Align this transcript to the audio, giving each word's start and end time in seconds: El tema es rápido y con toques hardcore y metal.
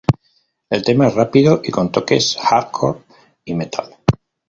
El 0.71 0.83
tema 0.83 1.05
es 1.05 1.13
rápido 1.13 1.61
y 1.63 1.69
con 1.69 1.91
toques 1.91 2.35
hardcore 2.41 3.01
y 3.45 3.53
metal. 3.53 3.97